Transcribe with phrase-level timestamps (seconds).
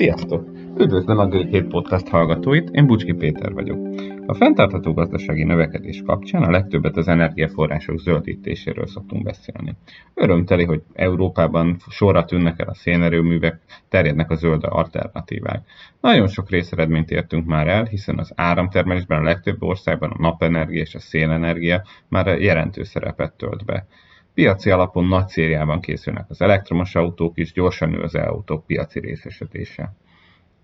[0.00, 0.48] Sziasztok!
[0.78, 3.88] Üdvözlöm a G7 Podcast hallgatóit, én Bucski Péter vagyok.
[4.26, 9.76] A fenntartható gazdasági növekedés kapcsán a legtöbbet az energiaforrások zöldítéséről szoktunk beszélni.
[10.14, 15.66] Örömteli, hogy Európában sorra tűnnek el a szénerőművek, terjednek a zöld alternatívák.
[16.00, 20.94] Nagyon sok részeredményt értünk már el, hiszen az áramtermelésben a legtöbb országban a napenergia és
[20.94, 23.86] a szélenergia már jelentős szerepet tölt be.
[24.34, 29.94] Piaci alapon nagy szériában készülnek az elektromos autók is, gyorsan nő az autók piaci részesedése.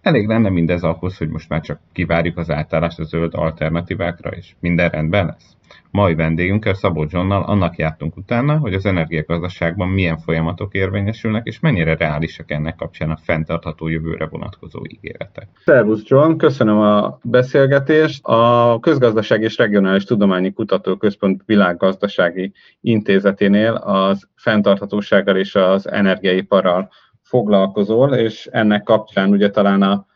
[0.07, 4.55] Elég lenne mindez ahhoz, hogy most már csak kivárjuk az átállást a zöld alternatívákra, és
[4.61, 5.57] minden rendben lesz.
[5.91, 11.97] Mai vendégünkkel Szabó Johnnal annak jártunk utána, hogy az energiagazdaságban milyen folyamatok érvényesülnek, és mennyire
[11.97, 15.49] reálisak ennek kapcsán a fenntartható jövőre vonatkozó ígéretek.
[15.65, 18.25] Szervusz John, köszönöm a beszélgetést.
[18.25, 26.91] A Közgazdaság és Regionális Tudományi Kutatóközpont világgazdasági intézeténél az fenntarthatósággal és az energiaiparral
[27.27, 30.07] foglalkozol, és ennek kapcsán ugye talán a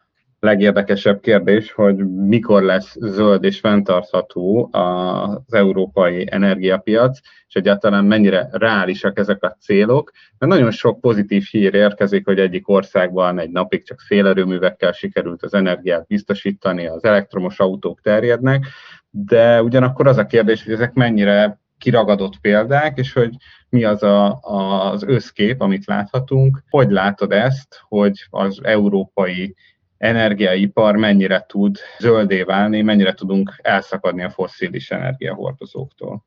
[0.40, 9.18] legérdekesebb kérdés, hogy mikor lesz zöld és fenntartható az európai energiapiac, és egyáltalán mennyire reálisak
[9.18, 10.10] ezek a célok.
[10.38, 15.54] Mert nagyon sok pozitív hír érkezik, hogy egyik országban egy napig csak szélerőművekkel sikerült az
[15.54, 18.66] energiát biztosítani, az elektromos autók terjednek,
[19.10, 23.30] de ugyanakkor az a kérdés, hogy ezek mennyire kiragadott példák, és hogy
[23.68, 26.62] mi az a, az összkép, amit láthatunk.
[26.68, 29.54] Hogy látod ezt, hogy az európai
[29.98, 36.24] energiaipar mennyire tud zöldé válni, mennyire tudunk elszakadni a fosszilis energiahordozóktól?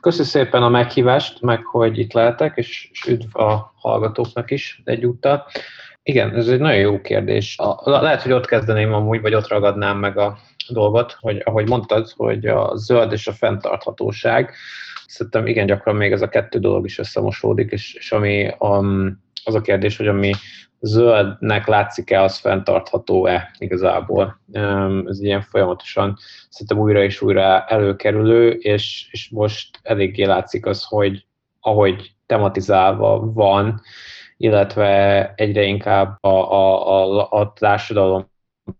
[0.00, 5.46] Köszönöm szépen a meghívást, meg hogy itt lehetek, és, üdv a hallgatóknak is egyúttal.
[6.02, 7.58] Igen, ez egy nagyon jó kérdés.
[7.58, 12.10] A, lehet, hogy ott kezdeném amúgy, vagy ott ragadnám meg a dolgot, hogy ahogy mondtad,
[12.16, 14.54] hogy a zöld és a fenntarthatóság,
[15.10, 19.54] szerintem igen gyakran még ez a kettő dolog is összemosódik, és, és ami um, az
[19.54, 20.32] a kérdés, hogy ami
[20.80, 24.40] zöldnek látszik-e, az fenntartható-e igazából.
[24.46, 26.16] Um, ez ilyen folyamatosan
[26.48, 31.26] szerintem újra és újra előkerülő, és, és most eléggé látszik az, hogy
[31.60, 33.80] ahogy tematizálva van,
[34.36, 38.30] illetve egyre inkább a, a, a, a társadalom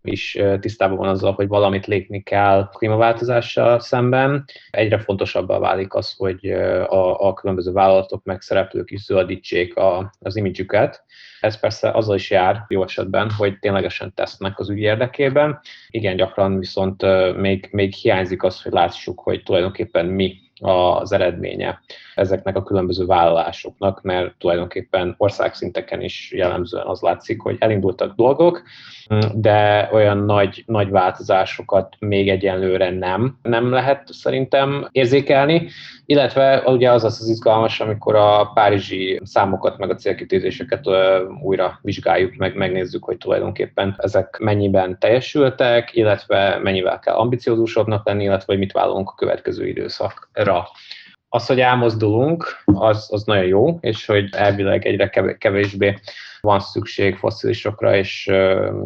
[0.01, 4.45] is tisztában van azzal, hogy valamit lépni kell a klímaváltozással szemben.
[4.69, 6.51] Egyre fontosabbá válik az, hogy
[6.87, 11.03] a, a különböző vállalatok meg szereplők is zöldítsék a, az imidzsüket.
[11.39, 15.59] Ez persze azzal is jár jó esetben, hogy ténylegesen tesznek az ügy érdekében.
[15.89, 21.81] Igen, gyakran viszont még, még hiányzik az, hogy lássuk, hogy tulajdonképpen mi az eredménye
[22.15, 28.61] ezeknek a különböző vállalásoknak, mert tulajdonképpen országszinteken is jellemzően az látszik, hogy elindultak dolgok,
[29.33, 35.69] de olyan nagy, nagy változásokat még egyenlőre nem, nem lehet szerintem érzékelni,
[36.05, 40.85] illetve ugye az az, az izgalmas, amikor a párizsi számokat meg a célkitűzéseket
[41.43, 48.45] újra vizsgáljuk, meg megnézzük, hogy tulajdonképpen ezek mennyiben teljesültek, illetve mennyivel kell ambiciózusabbnak lenni, illetve
[48.47, 50.67] hogy mit vállalunk a következő időszakra
[51.33, 55.99] az, hogy elmozdulunk, az, az nagyon jó, és hogy elvileg egyre kevésbé
[56.41, 58.31] van szükség fosszilisokra, és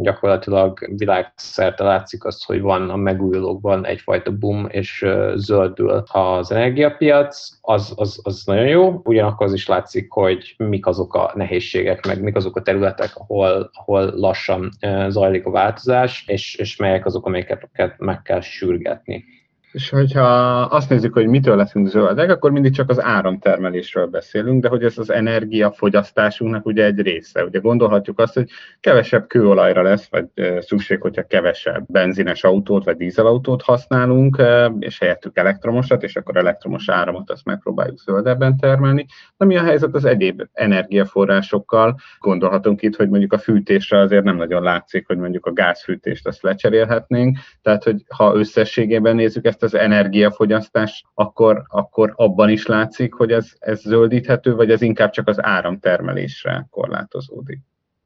[0.01, 7.93] gyakorlatilag világszerte látszik azt, hogy van a megújulókban egyfajta boom, és zöldül az energiapiac, az,
[7.95, 12.35] az, az nagyon jó, ugyanakkor az is látszik, hogy mik azok a nehézségek, meg mik
[12.35, 14.69] azok a területek, ahol, ahol lassan
[15.07, 19.34] zajlik a változás, és, és melyek azok, amelyeket meg kell sürgetni.
[19.75, 20.23] És hogyha
[20.61, 24.97] azt nézzük, hogy mitől leszünk zöldek, akkor mindig csak az áramtermelésről beszélünk, de hogy ez
[24.97, 27.43] az energiafogyasztásunknak ugye egy része.
[27.43, 28.49] Ugye gondolhatjuk azt, hogy
[28.79, 30.25] kevesebb kőolajra lesz, vagy
[30.59, 34.41] szükség, hogyha kevesebb benzines autót vagy dízelautót használunk,
[34.79, 39.05] és helyettük elektromosat, és akkor elektromos áramot azt megpróbáljuk zöldebben termelni.
[39.37, 41.99] De mi a helyzet az egyéb energiaforrásokkal?
[42.19, 46.43] Gondolhatunk itt, hogy mondjuk a fűtésre azért nem nagyon látszik, hogy mondjuk a gázfűtést azt
[46.43, 47.37] lecserélhetnénk.
[47.61, 53.51] Tehát, hogy ha összességében nézzük ezt az energiafogyasztás, akkor, akkor abban is látszik, hogy ez,
[53.59, 57.59] ez zöldíthető, vagy ez inkább csak az áramtermelésre korlátozódik?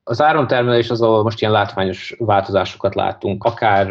[0.10, 3.44] Az áramtermelés az, ahol most ilyen látványos változásokat látunk.
[3.44, 3.88] Akár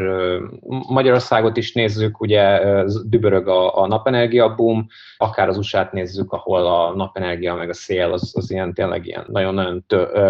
[0.89, 2.61] Magyarországot is nézzük, ugye
[3.05, 4.87] dübörög a, a napenergia boom,
[5.17, 9.25] akár az USA-t nézzük, ahol a napenergia meg a szél az, az ilyen tényleg ilyen
[9.29, 9.85] nagyon-nagyon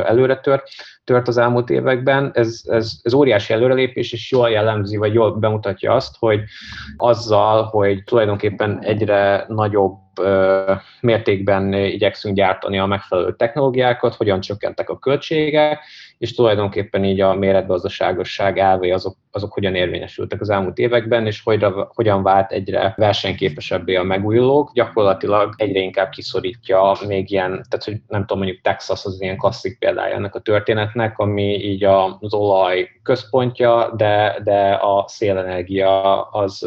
[0.06, 0.69] előre tört,
[1.05, 2.31] tört az elmúlt években.
[2.34, 6.41] Ez, ez, ez óriási előrelépés, és jól jellemzi, vagy jól bemutatja azt, hogy
[6.96, 10.07] azzal, hogy tulajdonképpen egyre nagyobb
[11.00, 15.81] mértékben igyekszünk gyártani a megfelelő technológiákat, hogyan csökkentek a költségek,
[16.19, 21.91] és tulajdonképpen így a méretgazdaságosság elvei azok, azok hogyan érvényesültek az elmúlt években, és hogyan,
[21.94, 24.73] hogyan vált egyre versenyképesebbé a megújulók.
[24.73, 29.79] Gyakorlatilag egyre inkább kiszorítja még ilyen, tehát hogy nem tudom, mondjuk Texas az ilyen klasszik
[29.79, 36.67] példája ennek a történetnek, ami így az olaj központja, de, de a szélenergia az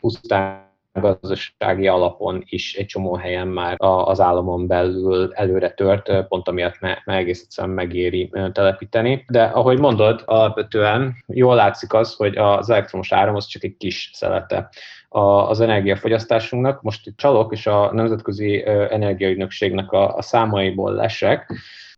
[0.00, 6.80] pusztán gazdasági alapon is egy csomó helyen már az államon belül előre tört, pont amiatt
[6.80, 9.24] me, me egész egyszerűen megéri telepíteni.
[9.28, 14.10] De ahogy mondod, alapvetően jól látszik az, hogy az elektromos áram az csak egy kis
[14.12, 14.68] szelete
[15.08, 16.82] az energiafogyasztásunknak.
[16.82, 21.52] Most itt csalok, és a Nemzetközi Energiaügynökségnek a, a számaiból lesek,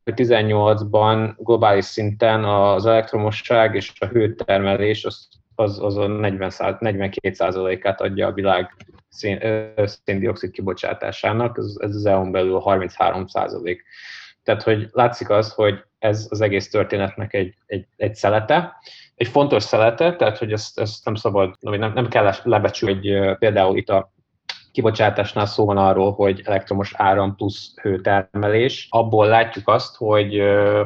[0.05, 5.29] 18-ban globális szinten az elektromosság és a hőtermelés az
[5.63, 8.77] az, az a 40 42%-át adja a világ
[9.09, 9.41] szén,
[9.85, 13.77] széndiokszid kibocsátásának, ez, ez az EU-n belül 33%.
[14.43, 18.77] Tehát, hogy látszik az, hogy ez az egész történetnek egy, egy, egy szelete,
[19.15, 23.77] egy fontos szelete, tehát, hogy ezt, ezt nem szabad, nem, nem kell lebecsülni, hogy például
[23.77, 24.13] itt a
[24.73, 28.87] kibocsátásnál szó van arról, hogy elektromos áram plusz hőtermelés.
[28.91, 30.41] Abból látjuk azt, hogy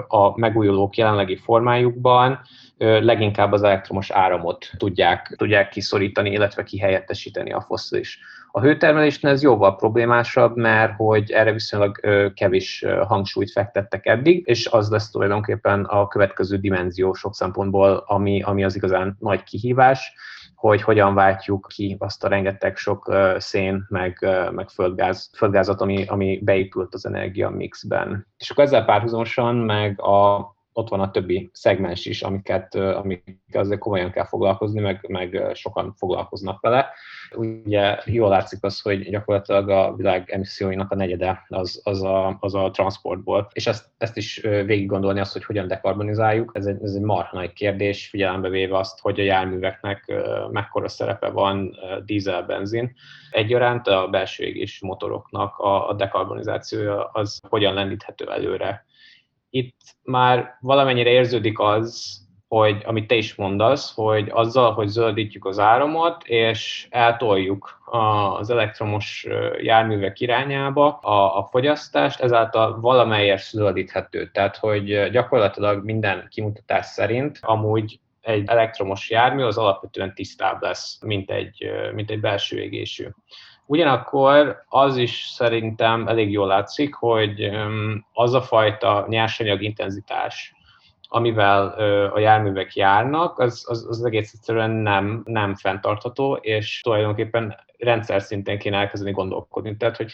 [0.08, 2.40] a megújulók jelenlegi formájukban
[2.78, 8.18] leginkább az elektromos áramot tudják, tudják kiszorítani, illetve kihelyettesíteni a fosszilis.
[8.50, 12.00] A hőtermelésnél ez jóval problémásabb, mert hogy erre viszonylag
[12.34, 18.64] kevés hangsúlyt fektettek eddig, és az lesz tulajdonképpen a következő dimenzió sok szempontból, ami, ami
[18.64, 20.14] az igazán nagy kihívás,
[20.54, 26.40] hogy hogyan váltjuk ki azt a rengeteg sok szén, meg, meg földgáz, földgázat, ami, ami
[26.42, 28.26] beépült az energia mixben.
[28.38, 33.80] És akkor ezzel párhuzamosan meg a ott van a többi szegmens is, amiket, amik azért
[33.80, 36.90] komolyan kell foglalkozni, meg, meg sokan foglalkoznak vele.
[37.34, 42.54] Ugye jól látszik az, hogy gyakorlatilag a világ emisszióinak a negyede az, az, a, az
[42.54, 46.94] a transportból, és ezt, ezt is végig gondolni azt, hogy hogyan dekarbonizáljuk, ez egy, ez
[46.94, 50.12] egy marha nagy kérdés, figyelembe véve azt, hogy a járműveknek
[50.50, 52.94] mekkora szerepe van dízel, benzin.
[53.30, 58.84] Egyaránt a belső égés motoroknak a, a dekarbonizációja az hogyan lendíthető előre
[59.56, 65.58] itt már valamennyire érződik az, hogy amit te is mondasz, hogy azzal, hogy zöldítjük az
[65.58, 69.26] áramot, és eltoljuk az elektromos
[69.60, 74.30] járművek irányába a, a fogyasztást, ezáltal valamelyes zöldíthető.
[74.30, 81.30] Tehát, hogy gyakorlatilag minden kimutatás szerint amúgy egy elektromos jármű az alapvetően tisztább lesz, mint
[81.30, 83.06] egy, mint egy belső égésű.
[83.66, 87.50] Ugyanakkor az is szerintem elég jól látszik, hogy
[88.12, 90.54] az a fajta nyersanyag intenzitás,
[91.08, 91.66] amivel
[92.14, 98.58] a járművek járnak, az, az, az egész egyszerűen nem, nem fenntartható, és tulajdonképpen rendszer szinten
[98.58, 99.76] kéne elkezdeni gondolkodni.
[99.76, 100.12] Tehát, hogy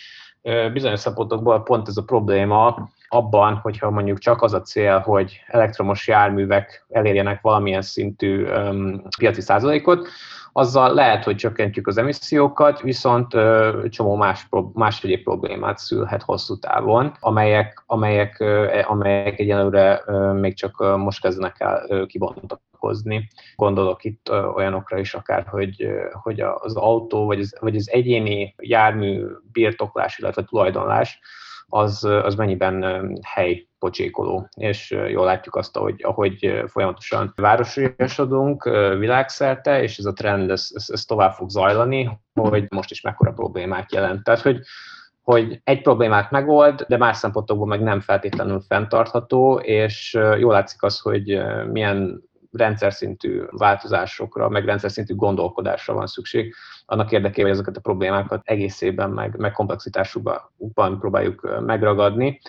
[0.72, 6.08] bizonyos szempontokból pont ez a probléma abban, hogyha mondjuk csak az a cél, hogy elektromos
[6.08, 10.08] járművek elérjenek valamilyen szintű um, piaci százalékot,
[10.52, 16.58] azzal lehet, hogy csökkentjük az emissziókat, viszont ö, csomó más, más egyéb problémát szülhet hosszú
[16.58, 23.28] távon, amelyek, amelyek, ö, amelyek egyelőre ö, még csak most kezdenek el kibontakozni.
[23.56, 27.90] Gondolok itt ö, olyanokra is akár, hogy, ö, hogy az autó vagy az, vagy az
[27.90, 31.20] egyéni jármű birtoklás, illetve tulajdonlás,
[31.74, 38.64] az, az mennyiben hely pocsékoló, és jól látjuk azt, hogy ahogy folyamatosan várososodunk
[38.98, 43.32] világszerte, és ez a trend ez, ez, ez tovább fog zajlani, hogy most is mekkora
[43.32, 44.22] problémát jelent.
[44.22, 44.60] Tehát, hogy
[45.22, 50.98] hogy egy problémát megold, de más szempontokból meg nem feltétlenül fenntartható, és jól látszik az,
[50.98, 56.54] hogy milyen rendszer szintű változásokra, meg rendszer szintű gondolkodásra van szükség,
[56.86, 62.40] annak érdekében, hogy ezeket a problémákat egészében, meg, meg komplexitásukban próbáljuk megragadni,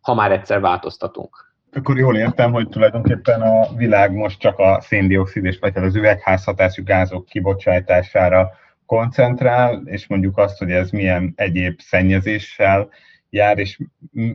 [0.00, 1.48] ha már egyszer változtatunk.
[1.72, 6.82] Akkor jól értem, hogy tulajdonképpen a világ most csak a széndiokszid és vagy az üvegházhatású
[6.84, 8.50] gázok kibocsátására
[8.86, 12.88] koncentrál, és mondjuk azt, hogy ez milyen egyéb szennyezéssel
[13.30, 13.78] jár, és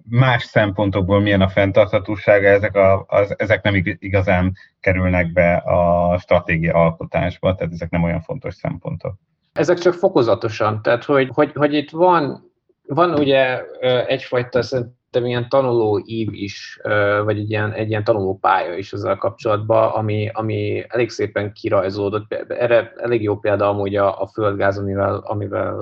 [0.10, 6.74] más szempontokból milyen a fenntarthatósága, ezek, a, az, ezek nem igazán kerülnek be a stratégia
[6.74, 9.16] alkotásba, tehát ezek nem olyan fontos szempontok.
[9.54, 12.52] Ezek csak fokozatosan, tehát hogy, hogy, hogy itt van,
[12.88, 13.62] van ugye
[14.08, 16.80] egyfajta szerintem ilyen tanuló ív is,
[17.24, 22.34] vagy egy ilyen, egy ilyen tanuló pálya is ezzel kapcsolatban, ami, ami elég szépen kirajzódott.
[22.48, 25.76] Erre elég jó példa amúgy a, a földgáz, amivel, amivel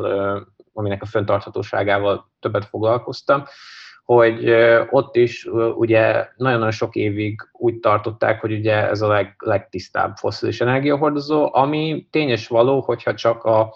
[0.74, 3.44] aminek a föntarthatóságával többet foglalkoztam,
[4.03, 4.50] hogy
[4.89, 10.62] ott is ugye nagyon-nagyon sok évig úgy tartották, hogy ugye ez a leg, legtisztább foszilis
[10.62, 13.74] energiahordozó, ami tényes való, hogyha csak a,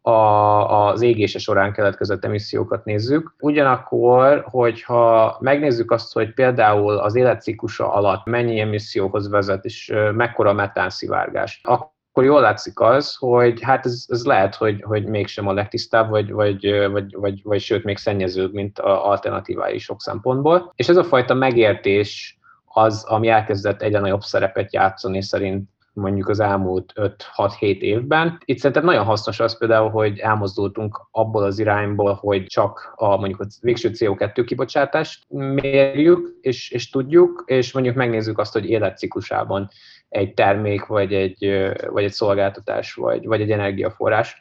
[0.00, 3.34] a, az égése során keletkezett emissziókat nézzük.
[3.40, 11.60] Ugyanakkor, hogyha megnézzük azt, hogy például az életciklusa alatt mennyi emisszióhoz vezet, és mekkora metánszivárgás,
[11.62, 16.32] akkor jól látszik az, hogy hát ez, ez lehet, hogy, hogy mégsem a legtisztább, vagy,
[16.32, 20.72] vagy, vagy, vagy, vagy sőt, még szennyezőbb, mint a alternatívái sok szempontból.
[20.76, 25.68] És ez a fajta megértés az, ami elkezdett egyre nagyobb szerepet játszani szerint
[25.98, 26.92] mondjuk az elmúlt
[27.36, 28.38] 5-6-7 évben.
[28.44, 33.40] Itt szerintem nagyon hasznos az például, hogy elmozdultunk abból az irányból, hogy csak a mondjuk
[33.40, 39.68] a végső CO2 kibocsátást mérjük, és, és tudjuk, és mondjuk megnézzük azt, hogy életciklusában
[40.08, 44.40] egy termék, vagy egy, vagy egy szolgáltatás, vagy, vagy egy energiaforrás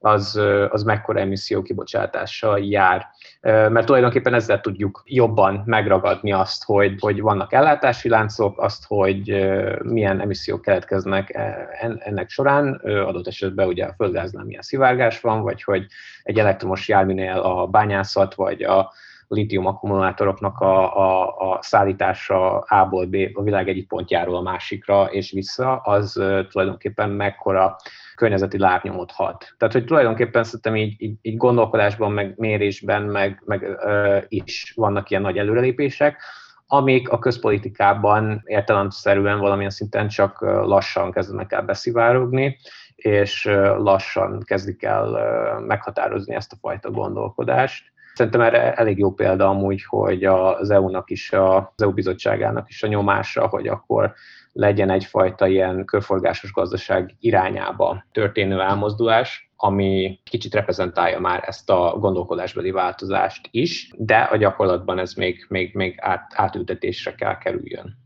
[0.00, 0.40] az,
[0.70, 3.06] az mekkora emisszió kibocsátással jár.
[3.40, 9.48] Mert tulajdonképpen ezzel tudjuk jobban megragadni azt, hogy, hogy vannak ellátási láncok, azt, hogy
[9.82, 15.62] milyen emissziók keletkeznek e, ennek során, adott esetben ugye a földgáznál milyen szivárgás van, vagy
[15.62, 15.86] hogy
[16.22, 18.92] egy elektromos járműnél a bányászat, vagy a
[19.28, 25.30] litium akkumulátoroknak a, a, a szállítása A-ból B, a világ egyik pontjáról a másikra és
[25.30, 26.12] vissza, az
[26.48, 27.76] tulajdonképpen mekkora
[28.18, 29.54] környezeti lábnyomot hat.
[29.58, 35.10] Tehát, hogy tulajdonképpen szerintem így, így, így gondolkodásban, meg mérésben, meg, meg ö, is vannak
[35.10, 36.22] ilyen nagy előrelépések,
[36.66, 42.58] amik a közpolitikában értelemszerűen valamilyen szinten csak lassan kezdenek el beszivárogni,
[42.94, 43.44] és
[43.76, 45.08] lassan kezdik el
[45.66, 47.92] meghatározni ezt a fajta gondolkodást.
[48.14, 52.86] Szerintem erre elég jó példa amúgy, hogy az EU-nak is, az EU bizottságának is a
[52.86, 54.14] nyomása, hogy akkor
[54.58, 62.70] legyen egyfajta ilyen körforgásos gazdaság irányába történő elmozdulás, ami kicsit reprezentálja már ezt a gondolkodásbeli
[62.70, 67.96] változást is, de a gyakorlatban ez még, még, még át, átültetésre kell kerüljön.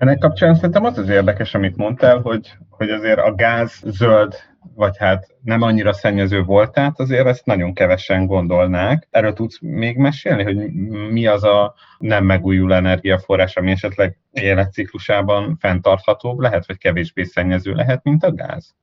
[0.00, 4.34] Ennek kapcsán szerintem az az érdekes, amit mondtál, hogy, hogy azért a gáz zöld
[4.74, 9.06] vagy hát nem annyira szennyező volt, tehát azért ezt nagyon kevesen gondolnák.
[9.10, 10.56] Erről tudsz még mesélni, hogy
[11.10, 18.02] mi az a nem megújuló energiaforrás, ami esetleg életciklusában fenntarthatóbb lehet, vagy kevésbé szennyező lehet,
[18.02, 18.74] mint a gáz?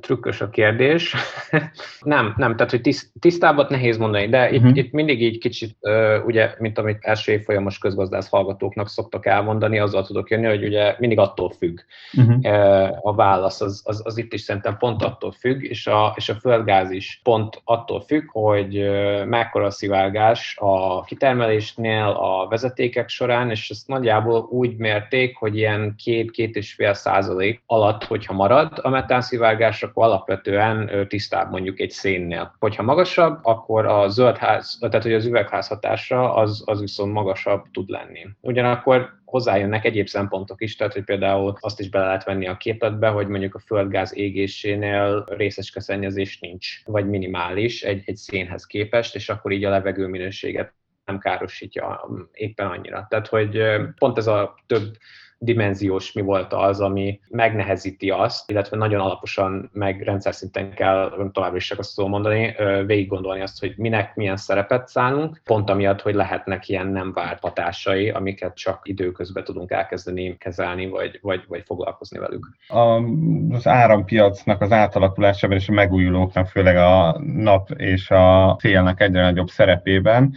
[0.00, 1.14] Trükkös a kérdés.
[2.00, 4.76] nem, nem, tehát hogy tiszt, tisztábbat nehéz mondani, de itt, uh-huh.
[4.76, 10.06] itt mindig így kicsit, uh, ugye, mint amit első évfolyamos közgazdász hallgatóknak szoktak elmondani, azzal
[10.06, 11.78] tudok jönni, hogy ugye mindig attól függ
[12.12, 12.36] uh-huh.
[12.42, 16.28] uh, a válasz, az, az, az itt is szerintem pont attól függ, és a, és
[16.28, 23.08] a földgáz is pont attól függ, hogy uh, mekkora a szivárgás a kitermelésnél, a vezetékek
[23.08, 28.78] során, és ezt nagyjából úgy mérték, hogy ilyen két-két és fél százalék alatt, hogyha marad
[28.82, 32.54] a metánszivárgás, mozgás, akkor alapvetően tisztább mondjuk egy szénnél.
[32.58, 37.88] Hogyha magasabb, akkor a zöldház, tehát hogy az üvegház hatása az, az viszont magasabb tud
[37.88, 38.26] lenni.
[38.40, 43.08] Ugyanakkor hozzájönnek egyéb szempontok is, tehát hogy például azt is bele lehet venni a képletbe,
[43.08, 49.28] hogy mondjuk a földgáz égésénél részecske szennyezés nincs, vagy minimális egy, egy szénhez képest, és
[49.28, 50.72] akkor így a levegő minőséget
[51.04, 53.06] nem károsítja éppen annyira.
[53.10, 53.62] Tehát, hogy
[53.98, 54.96] pont ez a több
[55.38, 61.56] dimenziós mi volt az, ami megnehezíti azt, illetve nagyon alaposan meg rendszer szinten kell, továbbra
[61.56, 62.54] is csak azt tudom mondani,
[62.86, 67.40] végig gondolni azt, hogy minek milyen szerepet szánunk, pont amiatt, hogy lehetnek ilyen nem várt
[67.40, 72.48] hatásai, amiket csak időközben tudunk elkezdeni kezelni, vagy, vagy, vagy foglalkozni velük.
[72.68, 73.02] A,
[73.54, 79.48] az árampiacnak az átalakulásában és a megújulóknak, főleg a nap és a szélnek egyre nagyobb
[79.48, 80.34] szerepében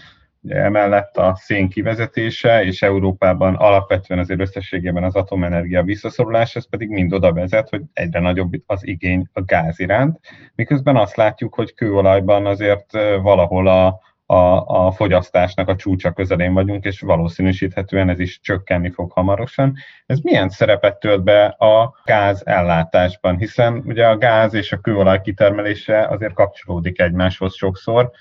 [0.48, 7.13] Emellett a szén kivezetése, és Európában alapvetően azért összességében az atomenergia visszaszorulás, ez pedig mind
[7.13, 10.19] oda vezet, hogy egyre nagyobb az igény a gáz iránt,
[10.55, 14.00] miközben azt látjuk, hogy kőolajban azért valahol a,
[14.32, 19.74] a, a fogyasztásnak a csúcsa közelén vagyunk, és valószínűsíthetően ez is csökkenni fog hamarosan.
[20.06, 25.22] Ez milyen szerepet tölt be a gáz ellátásban, hiszen ugye a gáz és a kőolaj
[25.22, 28.12] kitermelése azért kapcsolódik egymáshoz sokszor,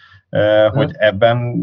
[0.71, 1.55] hogy ebben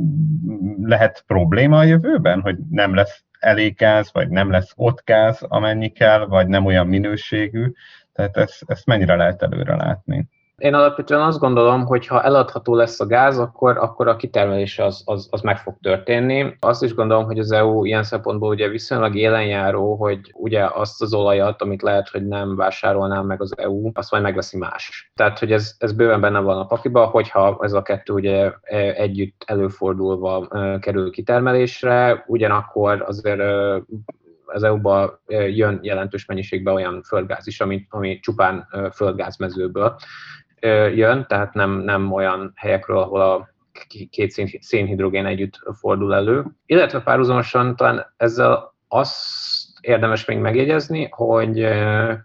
[0.81, 5.89] lehet probléma a jövőben, hogy nem lesz elég gáz, vagy nem lesz ott gáz, amennyi
[5.89, 7.71] kell, vagy nem olyan minőségű.
[8.13, 10.27] Tehát ezt, ezt mennyire lehet előre látni?
[10.61, 15.01] Én alapvetően azt gondolom, hogy ha eladható lesz a gáz, akkor, akkor a kitermelés az,
[15.05, 16.55] az, az meg fog történni.
[16.59, 21.13] Azt is gondolom, hogy az EU ilyen szempontból ugye viszonylag élenjáró, hogy ugye azt az
[21.13, 25.11] olajat, amit lehet, hogy nem vásárolná meg az EU, azt majd megveszi más.
[25.15, 28.77] Tehát, hogy ez, ez bőven benne van a pakiba, hogyha ez a kettő ugye e,
[28.77, 33.81] együtt előfordulva e, kerül kitermelésre, ugyanakkor azért e,
[34.45, 39.95] az EU-ba jön jelentős mennyiségben olyan földgáz is, ami, ami csupán földgázmezőből
[40.95, 43.49] jön, tehát nem, nem olyan helyekről, ahol a
[44.09, 46.45] két szénhidrogén együtt fordul elő.
[46.65, 51.63] Illetve párhuzamosan talán ezzel azt érdemes még megjegyezni, hogy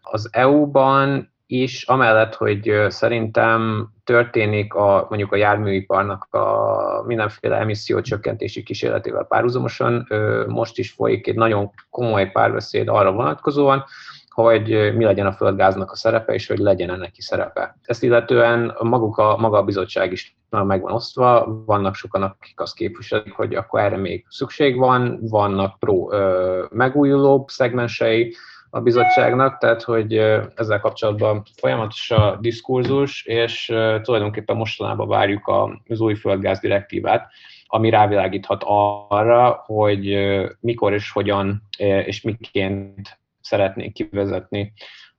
[0.00, 9.24] az EU-ban is, amellett, hogy szerintem történik a, mondjuk a járműiparnak a mindenféle emissziócsökkentési kísérletével
[9.24, 10.08] párhuzamosan,
[10.46, 13.84] most is folyik egy nagyon komoly párbeszéd arra vonatkozóan,
[14.32, 17.76] hogy mi legyen a földgáznak a szerepe, és hogy legyen ennek ki szerepe.
[17.82, 22.60] Ezt illetően maguk a, maga a bizottság is már meg van osztva, vannak sokan, akik
[22.60, 28.34] azt képviselik, hogy akkor erre még szükség van, vannak pro ö, megújuló szegmensei,
[28.74, 30.16] a bizottságnak, tehát hogy
[30.54, 33.66] ezzel kapcsolatban folyamatos a diskurzus, és
[34.02, 35.52] tulajdonképpen mostanában várjuk
[35.88, 37.28] az új földgáz direktívát,
[37.66, 40.18] ami rávilágíthat arra, hogy
[40.60, 41.62] mikor és hogyan
[42.04, 44.72] és miként szeretnék kivezetni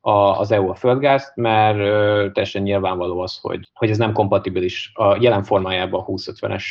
[0.06, 1.77] az EU a földgázt, mert
[2.34, 6.63] teljesen nyilvánvaló az, hogy, hogy ez nem kompatibilis a jelen formájában a 2050-es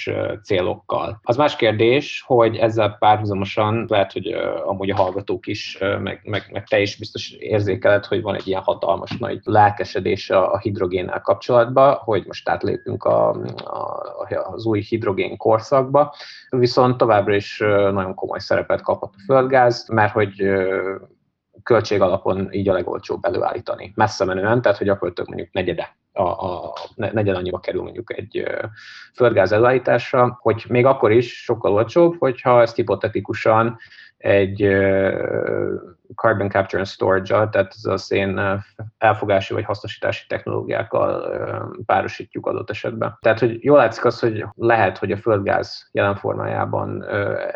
[0.43, 1.21] célokkal.
[1.23, 4.27] Az más kérdés, hogy ezzel párhuzamosan lehet, hogy
[4.65, 8.63] amúgy a hallgatók is, meg, meg, meg te is biztos érzékeled, hogy van egy ilyen
[8.63, 15.37] hatalmas nagy lelkesedés a, a hidrogénnel kapcsolatban, hogy most átlépünk a, a, az új hidrogén
[15.37, 16.15] korszakba,
[16.51, 17.59] viszont továbbra is
[17.93, 20.43] nagyon komoly szerepet kapott a földgáz, mert hogy
[21.63, 23.93] költség alapon így a legolcsóbb előállítani.
[23.95, 28.45] Messze menően, tehát hogy gyakorlatilag mondjuk negyede a, a negyed annyiba kerül mondjuk egy
[29.15, 33.79] földgáz előállításra, hogy még akkor is sokkal olcsóbb, hogyha ezt hipotetikusan
[34.23, 34.69] egy
[36.15, 38.63] carbon capture and storage tehát ez a szén
[38.99, 41.35] elfogási vagy hasznosítási technológiákkal
[41.87, 43.19] párosítjuk adott esetben.
[43.21, 47.05] Tehát, hogy jól látszik az, hogy lehet, hogy a földgáz jelen formájában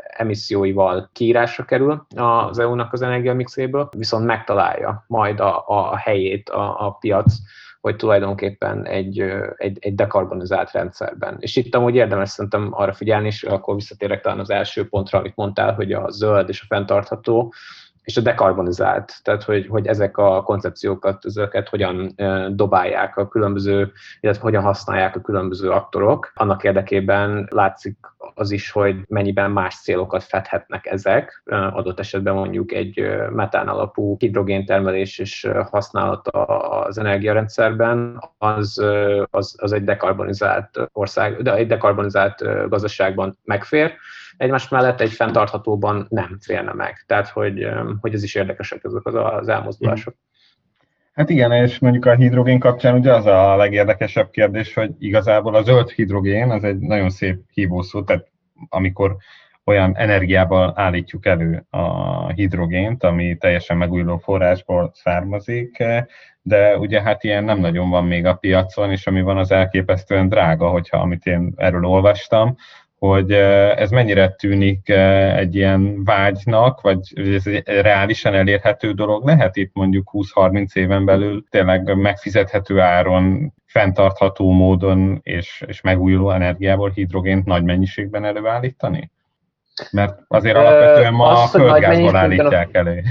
[0.07, 6.91] emisszióival kiírásra kerül az EU-nak az energiamixéből, viszont megtalálja majd a, a helyét a, a
[6.91, 7.35] piac
[7.81, 9.21] hogy tulajdonképpen egy,
[9.57, 11.37] egy, egy dekarbonizált rendszerben.
[11.39, 15.37] És itt amúgy érdemes szerintem arra figyelni, és akkor visszatérek talán az első pontra, amit
[15.37, 17.53] mondtál, hogy a zöld és a fenntartható,
[18.07, 22.15] és a dekarbonizált, tehát hogy, hogy ezek a koncepciókat, ezeket hogyan
[22.49, 26.33] dobálják a különböző, illetve hogyan használják a különböző aktorok.
[26.35, 27.99] Annak érdekében látszik
[28.35, 31.43] az is, hogy mennyiben más célokat fedhetnek ezek.
[31.51, 36.45] Adott esetben mondjuk egy metán alapú hidrogéntermelés és használata
[36.85, 38.83] az energiarendszerben, az,
[39.31, 43.95] az, az egy dekarbonizált ország, de egy dekarbonizált gazdaságban megfér,
[44.37, 47.05] egymás mellett egy fenntarthatóban nem férne meg.
[47.07, 47.69] Tehát, hogy,
[48.01, 50.15] hogy ez is érdekesek ezek az, az elmozdulások.
[51.13, 55.63] Hát igen, és mondjuk a hidrogén kapcsán ugye az a legérdekesebb kérdés, hogy igazából a
[55.63, 58.31] zöld hidrogén az egy nagyon szép hívószó, tehát
[58.69, 59.17] amikor
[59.65, 65.85] olyan energiával állítjuk elő a hidrogént, ami teljesen megújuló forrásból származik,
[66.43, 70.29] de ugye hát ilyen nem nagyon van még a piacon, és ami van az elképesztően
[70.29, 72.57] drága, hogyha amit én erről olvastam,
[72.99, 79.71] hogy ez mennyire tűnik egy ilyen vágynak, vagy ez egy reálisan elérhető dolog lehet itt
[79.75, 87.65] mondjuk 20-30 éven belül tényleg megfizethető áron, fenntartható módon és, és megújuló energiából hidrogént nagy
[87.65, 89.11] mennyiségben előállítani?
[89.91, 93.03] Mert azért alapvetően ma a földgázból állítják elő.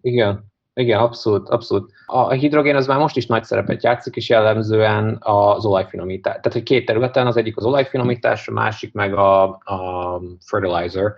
[0.00, 0.44] Igen.
[0.80, 1.92] Igen, abszolút, abszolút.
[2.06, 6.34] A hidrogén az már most is nagy szerepet játszik, és jellemzően az olajfinomítás.
[6.34, 11.12] Tehát, hogy két területen, az egyik az olajfinomítás, a másik meg a, a fertilizer.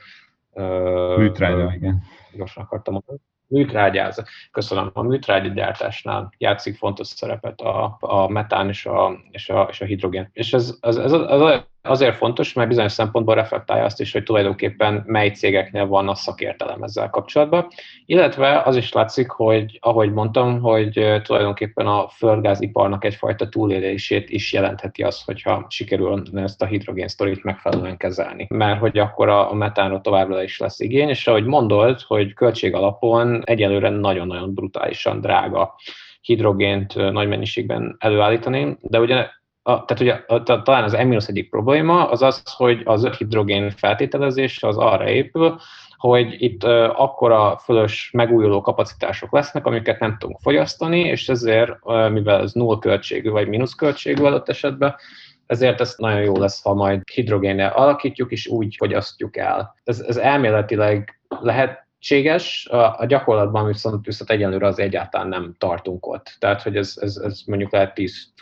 [1.17, 2.03] Műtrágya, uh, igen.
[2.33, 3.19] Gyorsan akartam mondani
[3.49, 4.23] műtrágyáz.
[4.51, 4.91] Köszönöm.
[4.93, 10.31] A műtrágyagyártásnál játszik fontos szerepet a, a metán és a, és a, és a hidrogén.
[10.33, 11.41] És ez, ez, ez, ez
[11.83, 16.83] azért fontos, mert bizonyos szempontból reflektálja azt is, hogy tulajdonképpen mely cégeknél van a szakértelem
[16.83, 17.67] ezzel kapcsolatban.
[18.07, 25.03] Illetve az is látszik, hogy ahogy mondtam, hogy tulajdonképpen a földgáziparnak egyfajta túlélését is jelentheti
[25.03, 28.47] az, hogyha sikerül ezt a hidrogén sztorit megfelelően kezelni.
[28.51, 33.43] Mert hogy akkor a metánra továbbra is lesz igény, és ahogy mondolt, hogy költség alapon
[33.45, 35.75] egyelőre nagyon-nagyon brutálisan drága
[36.21, 39.27] hidrogént nagy mennyiségben előállítani, de ugye
[39.69, 44.63] a, tehát ugye a, talán az M- egyik probléma az az, hogy az hidrogén feltételezés
[44.63, 45.59] az arra épül,
[45.97, 52.11] hogy itt uh, akkora fölös megújuló kapacitások lesznek, amiket nem tudunk fogyasztani, és ezért, uh,
[52.11, 54.95] mivel ez null költségű vagy mínusz költségű adott esetben,
[55.47, 59.75] ezért ez nagyon jó lesz, ha majd hidrogénnel alakítjuk, és úgy fogyasztjuk el.
[59.85, 62.67] Ez, ez elméletileg lehet lehetséges,
[62.99, 66.37] a gyakorlatban viszont, viszont egyenlőre az egyáltalán nem tartunk ott.
[66.39, 67.93] Tehát, hogy ez, ez, ez mondjuk lehet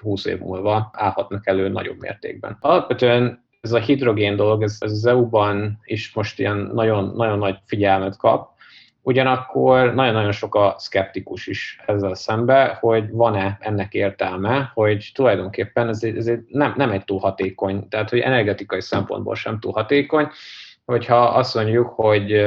[0.03, 2.57] 10-20 év múlva állhatnak elő nagyobb mértékben.
[2.61, 7.57] Alapvetően ez a hidrogén dolog, ez, ez az EU-ban is most ilyen nagyon, nagyon nagy
[7.67, 8.55] figyelmet kap,
[9.09, 16.03] Ugyanakkor nagyon-nagyon sok a szkeptikus is ezzel szembe, hogy van-e ennek értelme, hogy tulajdonképpen ez,
[16.03, 20.29] ez nem, nem egy túl hatékony, tehát hogy energetikai szempontból sem túl hatékony,
[20.85, 22.47] hogyha azt mondjuk, hogy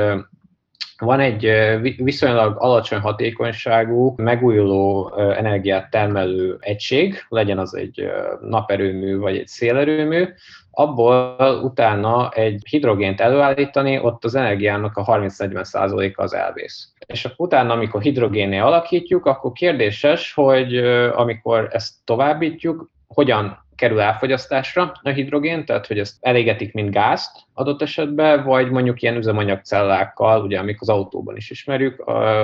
[0.99, 1.51] van egy
[1.97, 10.25] viszonylag alacsony hatékonyságú, megújuló energiát termelő egység, legyen az egy naperőmű vagy egy szélerőmű,
[10.71, 16.93] abból utána egy hidrogént előállítani, ott az energiának a 30-40%-a az elvész.
[17.05, 20.77] És utána, amikor hidrogénné alakítjuk, akkor kérdéses, hogy
[21.13, 27.81] amikor ezt továbbítjuk, hogyan kerül elfogyasztásra a hidrogén, tehát hogy ezt elégetik, mint gázt adott
[27.81, 32.03] esetben, vagy mondjuk ilyen üzemanyagcellákkal, ugye amik az autóban is ismerjük,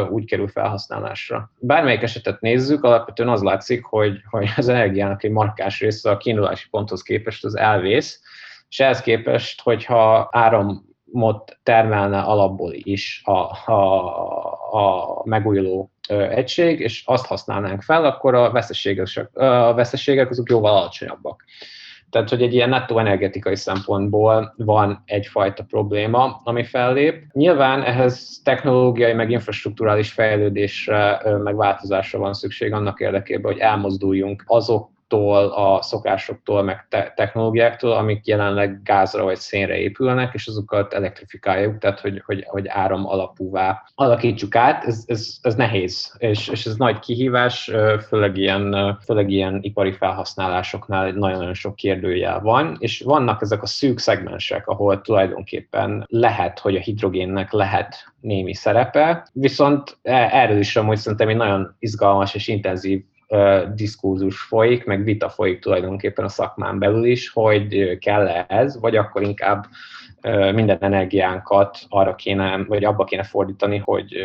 [0.09, 1.51] úgy kerül felhasználásra.
[1.59, 6.67] Bármelyik esetet nézzük, alapvetően az látszik, hogy, hogy az energiának egy markás része a kiindulási
[6.69, 8.21] ponthoz képest az elvész,
[8.69, 10.29] és ehhez képest, hogyha
[11.15, 13.81] áramot termelne alapból is a, a,
[14.71, 21.43] a megújuló egység, és azt használnánk fel, akkor a veszességek, a veszességek azok jóval alacsonyabbak.
[22.09, 27.23] Tehát, hogy egy ilyen nettó energetikai szempontból van egyfajta probléma, ami fellép.
[27.31, 34.89] Nyilván ehhez technológiai, meg infrastruktúrális fejlődésre, meg változásra van szükség annak érdekében, hogy elmozduljunk azok
[35.07, 41.77] tól, a szokásoktól, meg te- technológiáktól, amik jelenleg gázra vagy szénre épülnek, és azokat elektrifikáljuk,
[41.77, 44.83] tehát hogy, hogy, hogy áram alapúvá alakítsuk át.
[44.83, 47.71] Ez, ez, ez nehéz, és, és ez nagy kihívás,
[48.07, 53.99] főleg ilyen, főleg ilyen ipari felhasználásoknál nagyon-nagyon sok kérdőjel van, és vannak ezek a szűk
[53.99, 60.97] szegmensek, ahol tulajdonképpen lehet, hogy a hidrogénnek lehet némi szerepe, viszont e, erről is amúgy
[60.97, 63.03] szerintem egy nagyon izgalmas és intenzív
[63.75, 69.21] diskurzus folyik, meg vita folyik tulajdonképpen a szakmán belül is, hogy kell-e ez, vagy akkor
[69.21, 69.65] inkább
[70.53, 74.15] minden energiánkat arra kéne, vagy abba kéne fordítani, hogy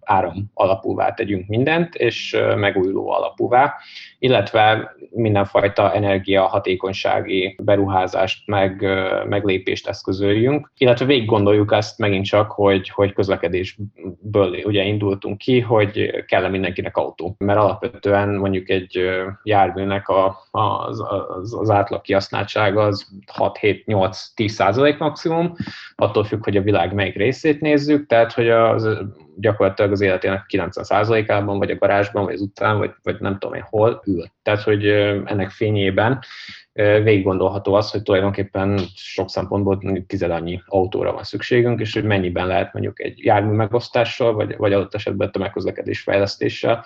[0.00, 3.74] áram alapúvá tegyünk mindent, és megújuló alapúvá,
[4.22, 8.86] illetve mindenfajta energiahatékonysági beruházást, meg,
[9.28, 16.24] meglépést eszközöljünk, illetve végig gondoljuk ezt megint csak, hogy, hogy közlekedésből ugye indultunk ki, hogy
[16.26, 17.34] kell mindenkinek autó.
[17.38, 19.00] Mert alapvetően mondjuk egy
[19.42, 23.08] járműnek a, az, az, az átlag kihasználtsága az
[23.38, 25.54] 6-7-8-10 százalék maximum,
[25.96, 28.88] attól függ, hogy a világ melyik részét nézzük, tehát hogy az
[29.36, 33.66] gyakorlatilag az életének 90%-ában, vagy a garázsban, vagy az utcán, vagy, vagy nem tudom én
[33.68, 34.24] hol ül.
[34.42, 34.86] Tehát, hogy
[35.24, 36.18] ennek fényében
[36.72, 42.46] végig gondolható az, hogy tulajdonképpen sok szempontból tized annyi autóra van szükségünk, és hogy mennyiben
[42.46, 46.84] lehet mondjuk egy jármű megosztással, vagy, vagy adott esetben tömegközlekedés fejlesztéssel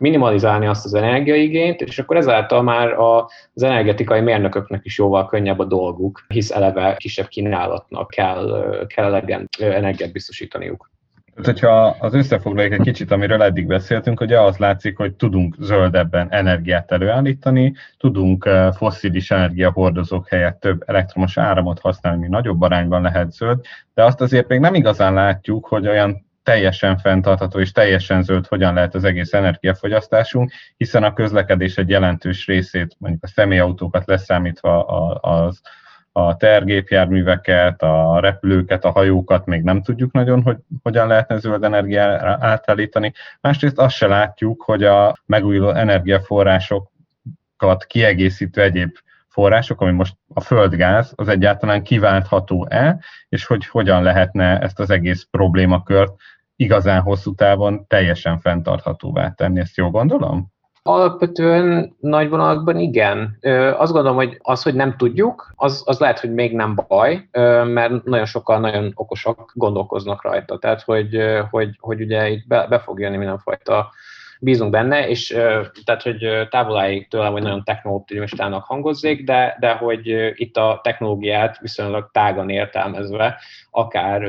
[0.00, 5.64] minimalizálni azt az energiaigényt, és akkor ezáltal már az energetikai mérnököknek is jóval könnyebb a
[5.64, 10.90] dolguk, hisz eleve kisebb kínálatnak kell, kell elegen energiát biztosítaniuk.
[11.36, 16.26] Tehát, hogyha az összefoglaljuk egy kicsit, amiről eddig beszéltünk, hogy az látszik, hogy tudunk zöldebben
[16.30, 23.32] energiát előállítani, tudunk eh, fosszilis energiahordozók helyett több elektromos áramot használni, mi nagyobb arányban lehet
[23.32, 23.60] zöld,
[23.94, 28.74] de azt azért még nem igazán látjuk, hogy olyan teljesen fenntartható és teljesen zöld hogyan
[28.74, 34.84] lehet az egész energiafogyasztásunk, hiszen a közlekedés egy jelentős részét, mondjuk a személyautókat leszámítva
[35.20, 35.60] az
[36.16, 42.36] a tergépjárműveket, a repülőket, a hajókat még nem tudjuk nagyon, hogy hogyan lehetne zöld energiára
[42.40, 43.12] átállítani.
[43.40, 48.96] Másrészt azt se látjuk, hogy a megújuló energiaforrásokat kiegészítő egyéb
[49.28, 52.98] források, ami most a földgáz, az egyáltalán kiváltható-e,
[53.28, 56.14] és hogy hogyan lehetne ezt az egész problémakört
[56.56, 59.60] igazán hosszú távon teljesen fenntarthatóvá tenni.
[59.60, 60.54] Ezt jól gondolom?
[60.86, 63.38] Alapvetően nagy vonalakban igen.
[63.76, 67.28] Azt gondolom, hogy az, hogy nem tudjuk, az, az lehet, hogy még nem baj,
[67.64, 70.58] mert nagyon sokan nagyon okosak gondolkoznak rajta.
[70.58, 71.18] Tehát, hogy,
[71.50, 73.90] hogy, hogy ugye itt be, be fog jönni mindenfajta
[74.40, 75.26] bízunk benne, és
[75.84, 82.08] tehát, hogy távoláig tőlem, hogy nagyon technooptimistának hangozzék, de, de hogy itt a technológiát viszonylag
[82.12, 83.38] tágan értelmezve,
[83.76, 84.22] akár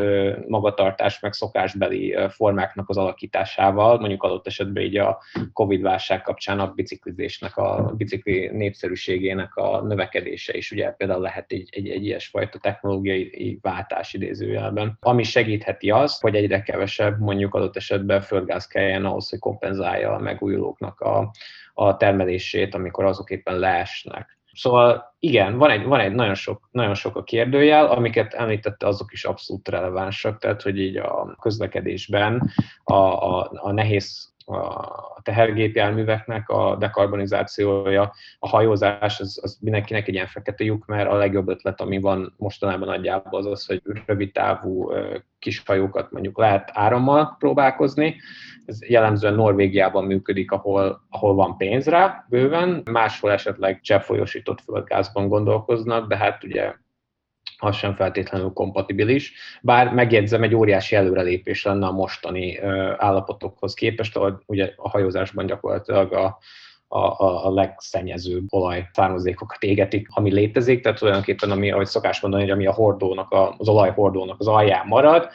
[0.47, 5.21] magatartás meg szokásbeli formáknak az alakításával, mondjuk adott esetben így a
[5.53, 11.89] Covid-válság kapcsán a biciklizésnek, a bicikli népszerűségének a növekedése is ugye például lehet egy, egy,
[11.89, 18.67] egy ilyesfajta technológiai váltás idézőjelben, ami segítheti azt, hogy egyre kevesebb mondjuk adott esetben földgáz
[18.67, 21.31] kelljen ahhoz, hogy kompenzálja a megújulóknak a,
[21.73, 24.36] a termelését, amikor azok éppen leesnek.
[24.57, 29.13] Szóval igen, van egy, van egy nagyon, sok, nagyon sok a kérdőjel, amiket említette, azok
[29.13, 32.51] is abszolút relevánsak, tehát hogy így a közlekedésben
[32.83, 40.27] a, a, a nehéz a tehergépjárműveknek a dekarbonizációja, a hajózás, az, az mindenkinek egy ilyen
[40.27, 44.91] fekete lyuk, mert a legjobb ötlet, ami van mostanában nagyjából az az, hogy rövid távú
[45.39, 48.15] kis hajókat mondjuk lehet árammal próbálkozni.
[48.65, 56.07] Ez jellemzően Norvégiában működik, ahol, ahol van pénz rá bőven, máshol esetleg cseppfolyósított földgázban gondolkoznak,
[56.07, 56.73] de hát ugye
[57.57, 62.59] az sem feltétlenül kompatibilis, bár megjegyzem, egy óriási előrelépés lenne a mostani
[62.97, 66.37] állapotokhoz képest, ahol ugye a hajózásban gyakorlatilag a,
[66.87, 72.43] a, a, a legszennyezőbb olaj származékokat égetik, ami létezik, tehát tulajdonképpen, ami, ahogy szokás mondani,
[72.43, 75.29] hogy ami a hordónak, az olajhordónak az alján marad,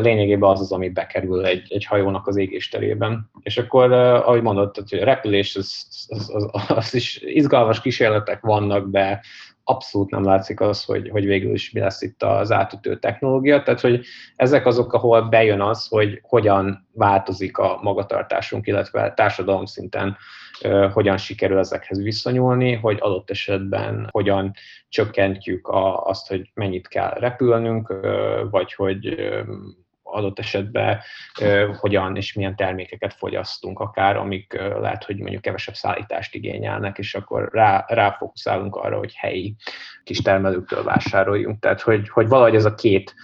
[0.00, 3.30] lényegében az az, ami bekerül egy, egy hajónak az égésterében.
[3.42, 8.88] És akkor, ahogy mondod, hogy a repülés, az, az, az, az is izgalmas kísérletek vannak,
[8.88, 9.20] de
[9.68, 13.62] abszolút nem látszik az, hogy, hogy végül is mi lesz itt az átütő technológia.
[13.62, 14.04] Tehát, hogy
[14.36, 20.16] ezek azok, ahol bejön az, hogy hogyan változik a magatartásunk, illetve társadalom szinten
[20.92, 24.52] hogyan sikerül ezekhez viszonyulni, hogy adott esetben hogyan
[24.88, 27.94] csökkentjük a, azt, hogy mennyit kell repülnünk,
[28.50, 29.14] vagy hogy
[30.10, 31.00] adott esetben
[31.76, 37.48] hogyan és milyen termékeket fogyasztunk, akár amik lehet, hogy mondjuk kevesebb szállítást igényelnek, és akkor
[37.52, 39.56] rá, ráfókuszálunk arra, hogy helyi
[40.04, 41.58] kis termelőktől vásároljunk.
[41.60, 43.14] Tehát, hogy, hogy valahogy ez a két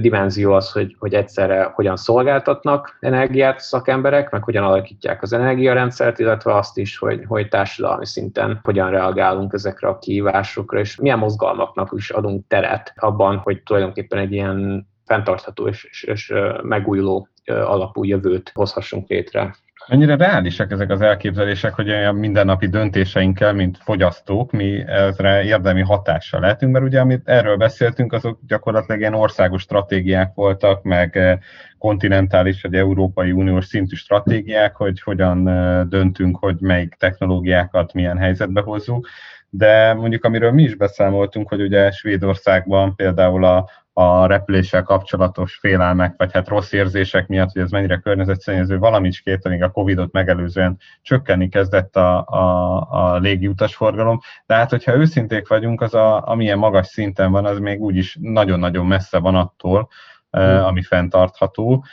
[0.00, 6.54] dimenzió az, hogy, hogy egyszerre hogyan szolgáltatnak energiát szakemberek, meg hogyan alakítják az energiarendszert, illetve
[6.54, 12.10] azt is, hogy, hogy társadalmi szinten hogyan reagálunk ezekre a kihívásokra, és milyen mozgalmaknak is
[12.10, 19.08] adunk teret abban, hogy tulajdonképpen egy ilyen fenntartható és, és, és megújuló alapú jövőt hozhassunk
[19.08, 19.54] létre.
[19.88, 26.40] Mennyire reálisak ezek az elképzelések, hogy olyan mindennapi döntéseinkkel, mint fogyasztók, mi ezre érdemi hatással
[26.40, 31.38] lehetünk, mert ugye amit erről beszéltünk, azok gyakorlatilag ilyen országos stratégiák voltak, meg
[31.78, 35.44] kontinentális vagy Európai Uniós szintű stratégiák, hogy hogyan
[35.88, 39.08] döntünk, hogy melyik technológiákat milyen helyzetbe hozzuk.
[39.50, 46.14] De mondjuk amiről mi is beszámoltunk, hogy ugye Svédországban például a, a repüléssel kapcsolatos félelmek,
[46.16, 51.48] vagy hát rossz érzések miatt, hogy ez mennyire környezetszennyező, valamicskét, amíg a Covid-ot megelőzően csökkenni
[51.48, 54.20] kezdett a, a, a légi utasforgalom.
[54.46, 58.86] De hát, hogyha őszinték vagyunk, az a, amilyen magas szinten van, az még úgyis nagyon-nagyon
[58.86, 59.88] messze van attól,
[60.30, 60.64] hmm.
[60.64, 61.84] ami fenntartható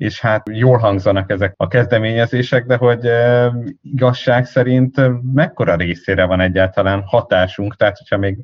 [0.00, 4.96] és hát jól hangzanak ezek a kezdeményezések, de hogy e, igazság szerint
[5.34, 8.38] mekkora részére van egyáltalán hatásunk, tehát hogyha még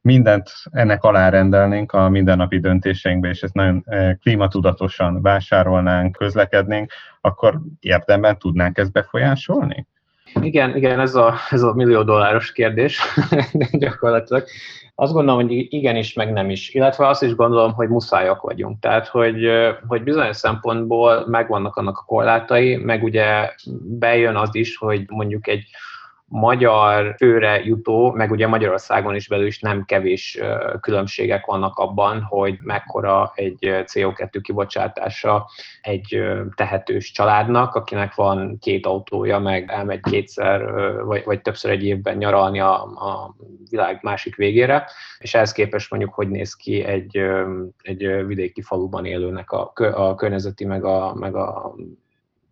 [0.00, 3.84] mindent ennek alárendelnénk a mindennapi döntéseinkbe, és ezt nagyon
[4.22, 9.86] klímatudatosan vásárolnánk, közlekednénk, akkor érdemben tudnánk ezt befolyásolni?
[10.40, 13.00] Igen, igen, ez a, ez a millió dolláros kérdés
[13.72, 14.44] gyakorlatilag.
[14.94, 16.74] Azt gondolom, hogy igenis, meg nem is.
[16.74, 18.80] Illetve azt is gondolom, hogy muszájak vagyunk.
[18.80, 19.50] Tehát, hogy,
[19.86, 25.64] hogy bizonyos szempontból megvannak annak a korlátai, meg ugye bejön az is, hogy mondjuk egy
[26.32, 30.38] magyar főre jutó, meg ugye Magyarországon is belül is nem kevés
[30.80, 35.48] különbségek vannak abban, hogy mekkora egy CO2 kibocsátása
[35.80, 36.22] egy
[36.54, 40.72] tehetős családnak, akinek van két autója, meg elmegy kétszer
[41.04, 43.34] vagy, vagy többször egy évben nyaralni a, a
[43.70, 44.86] világ másik végére,
[45.18, 47.20] és ehhez képest mondjuk hogy néz ki egy,
[47.82, 51.74] egy vidéki faluban élőnek a, a környezeti meg a, meg a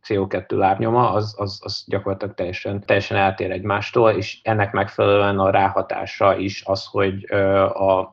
[0.09, 6.37] CO2 lábnyoma, az, az, az gyakorlatilag teljesen, teljesen eltér egymástól, és ennek megfelelően a ráhatása
[6.37, 7.27] is az, hogy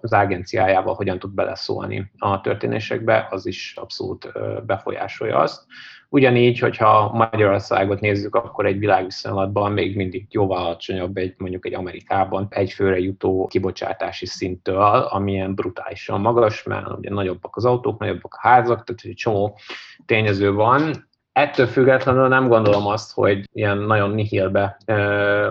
[0.01, 4.31] az agenciájával hogyan tud beleszólni a történésekbe, az is abszolút
[4.65, 5.65] befolyásolja azt.
[6.10, 12.47] Ugyanígy, hogyha Magyarországot nézzük, akkor egy világviszonylatban még mindig jóval alacsonyabb egy mondjuk egy Amerikában
[12.49, 18.47] egy főre jutó kibocsátási szinttől, amilyen brutálisan magas, mert ugye nagyobbak az autók, nagyobbak a
[18.47, 19.58] házak, tehát egy csomó
[20.05, 24.78] tényező van, Ettől függetlenül nem gondolom azt, hogy ilyen nagyon nihilbe,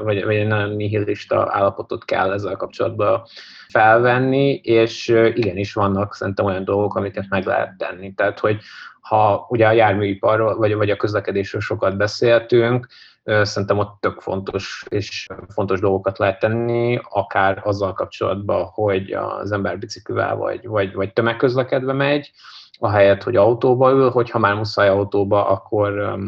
[0.03, 3.23] vagy, vagy egy nagyon nihilista állapotot kell ezzel kapcsolatban
[3.69, 8.15] felvenni, és igenis vannak szerintem olyan dolgok, amiket meg lehet tenni.
[8.15, 8.61] Tehát, hogy
[9.01, 12.87] ha ugye a járműiparról, vagy, vagy a közlekedésről sokat beszéltünk,
[13.25, 19.79] szerintem ott tök fontos és fontos dolgokat lehet tenni, akár azzal kapcsolatban, hogy az ember
[19.79, 22.33] biciklivel vagy, vagy, vagy tömegközlekedve megy,
[22.79, 26.19] ahelyett, hogy autóba ül, hogyha már muszáj autóba, akkor,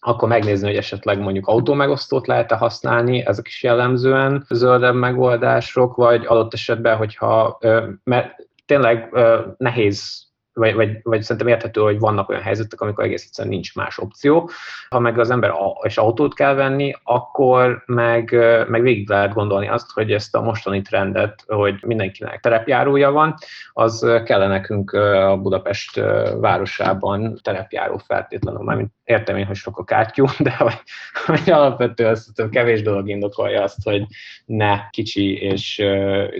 [0.00, 6.54] akkor megnézni, hogy esetleg mondjuk autómegosztót lehet-e használni, ezek is jellemzően zöldebb megoldások, vagy adott
[6.54, 7.58] esetben, hogyha,
[8.04, 9.14] mert tényleg
[9.56, 10.27] nehéz
[10.58, 14.50] vagy, vagy, vagy szerintem érthető, hogy vannak olyan helyzetek, amikor egész egyszerűen nincs más opció.
[14.88, 18.36] Ha meg az ember és autót kell venni, akkor meg,
[18.68, 23.34] meg végig lehet gondolni azt, hogy ezt a mostani trendet, hogy mindenkinek terepjárója van,
[23.72, 26.00] az kellene nekünk a Budapest
[26.40, 30.82] városában terepjáró feltétlenül, mármint értem én, hogy sok a kátyú, de hogy,
[31.26, 34.06] hogy alapvetően azt kevés dolog indokolja azt, hogy
[34.44, 35.82] ne kicsi és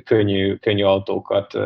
[0.04, 1.58] könnyű, könnyű autókat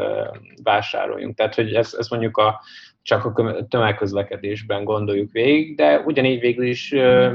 [0.62, 1.36] vásároljunk.
[1.36, 2.60] Tehát, hogy ez, ez mondjuk a
[3.02, 6.90] csak a tömegközlekedésben gondoljuk végig, de ugyanígy végül is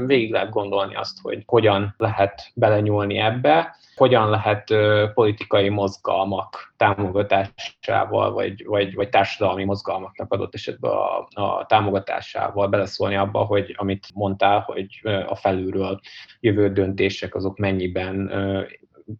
[0.06, 4.74] végig lehet gondolni azt, hogy hogyan lehet belenyúlni ebbe, hogyan lehet
[5.14, 13.38] politikai mozgalmak támogatásával, vagy, vagy, vagy társadalmi mozgalmaknak adott esetben a, a támogatásával beleszólni abba,
[13.38, 16.00] hogy amit mondtál, hogy a felülről
[16.40, 18.30] jövő döntések azok mennyiben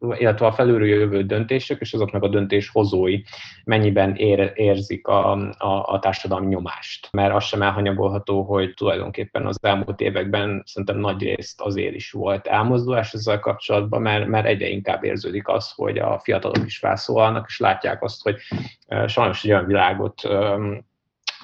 [0.00, 3.20] illetve a felülről jövő döntések és azoknak a döntéshozói
[3.64, 7.08] mennyiben ér, érzik a, a, a társadalmi nyomást.
[7.12, 12.46] Mert az sem elhanyagolható, hogy tulajdonképpen az elmúlt években szerintem nagy részt azért is volt
[12.46, 17.58] elmozdulás ezzel kapcsolatban, mert, mert egyre inkább érződik az, hogy a fiatalok is felszólalnak, és
[17.58, 18.36] látják azt, hogy
[19.06, 20.22] sajnos egy olyan világot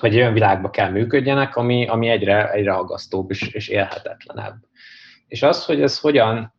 [0.01, 4.55] vagy olyan világba kell működjenek, ami, ami egyre, egyre aggasztóbb és, és élhetetlenebb.
[5.29, 6.54] És az, hogy ez hogyan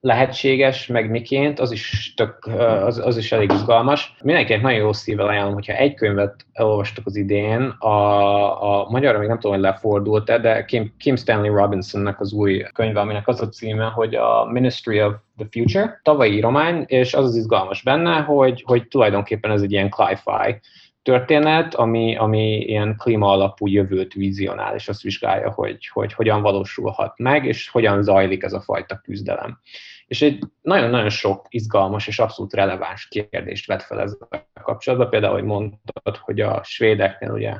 [0.00, 2.46] lehetséges, meg miként, az is, tök,
[2.84, 4.16] az, az is elég izgalmas.
[4.22, 9.28] Mindenkinek nagyon jó szívvel ajánlom, hogyha egy könyvet elolvastok az idén, a, a magyarra még
[9.28, 13.48] nem tudom, hogy lefordult-e, de Kim, Kim Stanley Robinsonnak az új könyve, aminek az a
[13.48, 18.62] címe, hogy a Ministry of the Future, tavalyi íromány, és az az izgalmas benne, hogy,
[18.66, 20.60] hogy tulajdonképpen ez egy ilyen cli-fi
[21.08, 27.18] történet, ami, ami ilyen klíma alapú jövőt vizionál, és azt vizsgálja, hogy, hogy hogyan valósulhat
[27.18, 29.58] meg, és hogyan zajlik ez a fajta küzdelem.
[30.06, 35.10] És egy nagyon-nagyon sok izgalmas és abszolút releváns kérdést vet fel ezzel kapcsolatban.
[35.10, 37.54] Például, hogy mondtad, hogy a svédeknél ugye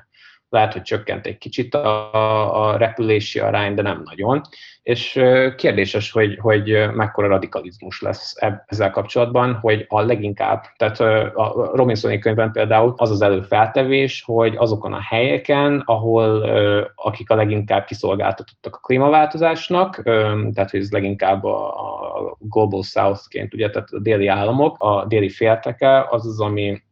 [0.48, 4.40] lehet, hogy csökkent egy kicsit a, a repülési arány, de nem nagyon.
[4.82, 5.20] És
[5.56, 8.34] kérdéses, hogy, hogy mekkora radikalizmus lesz
[8.66, 11.00] ezzel kapcsolatban, hogy a leginkább, tehát
[11.34, 16.42] a Robinsoni könyvben például az az előfeltevés, hogy azokon a helyeken, ahol
[16.94, 20.02] akik a leginkább kiszolgáltatottak a klímaváltozásnak,
[20.54, 25.28] tehát hogy ez leginkább a, a Global South-ként, ugye, tehát a déli államok, a déli
[25.28, 26.82] félteke, az az, ami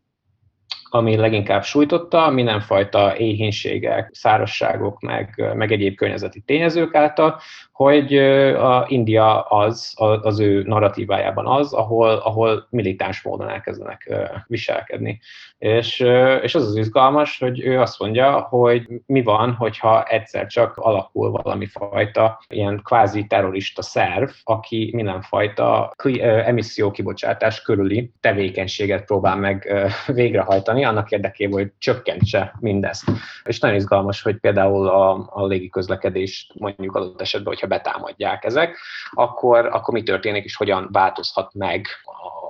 [0.96, 7.40] ami leginkább sújtotta, mindenfajta éhénységek, szárasságok, meg, meg egyéb környezeti tényezők által,
[7.72, 8.16] hogy
[8.54, 14.14] a India az, az ő narratívájában az, ahol, ahol militáns módon elkezdenek
[14.46, 15.20] viselkedni.
[15.58, 16.00] És,
[16.42, 21.30] és az az izgalmas, hogy ő azt mondja, hogy mi van, hogyha egyszer csak alakul
[21.30, 29.72] valami fajta ilyen kvázi terrorista szerv, aki mindenfajta emissziókibocsátás körüli tevékenységet próbál meg
[30.06, 33.04] végrehajtani, annak érdekében, hogy csökkentse mindezt.
[33.44, 38.78] És nagyon izgalmas, hogy például a, a légi közlekedést mondjuk adott esetben, hogyha betámadják ezek,
[39.10, 41.86] akkor, akkor mi történik és hogyan változhat meg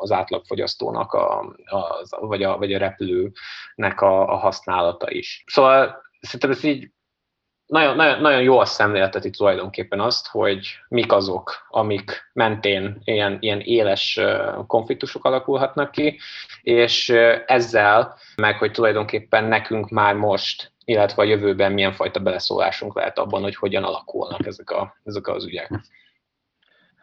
[0.00, 5.44] az átlagfogyasztónak, a, a, vagy, a, vagy a repülőnek a, a használata is.
[5.46, 6.90] Szóval szerintem ez így
[7.66, 13.60] nagyon, nagyon, nagyon jó a szemlélteti tulajdonképpen azt, hogy mik azok, amik mentén ilyen, ilyen
[13.60, 14.20] éles
[14.66, 16.18] konfliktusok alakulhatnak ki,
[16.62, 17.08] és
[17.46, 23.42] ezzel, meg hogy tulajdonképpen nekünk már most, illetve a jövőben milyen fajta beleszólásunk lehet abban,
[23.42, 25.70] hogy hogyan alakulnak ezek, a, ezek az ügyek.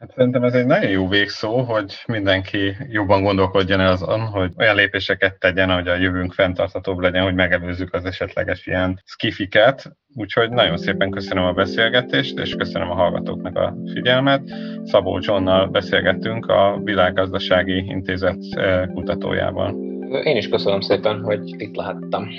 [0.04, 4.76] Hát szerintem ez egy nagyon jó végszó, hogy mindenki jobban gondolkodjon el azon, hogy olyan
[4.76, 9.98] lépéseket tegyen, hogy a jövőnk fenntarthatóbb legyen, hogy megelőzzük az esetleges ilyen skifiket.
[10.16, 14.42] Úgyhogy nagyon szépen köszönöm a beszélgetést, és köszönöm a hallgatóknak a figyelmet.
[14.84, 19.76] Szabó Johnnal beszélgettünk a Világgazdasági Intézet eh, kutatójával.
[20.24, 22.30] Én is köszönöm szépen, hogy itt lehettem.